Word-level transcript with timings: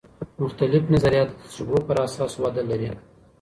مختلف 0.43 0.83
نظریات 0.93 1.29
د 1.33 1.37
تجربو 1.43 1.77
پراساس 1.87 2.31
وده 2.43 2.61
لري. 2.69 2.91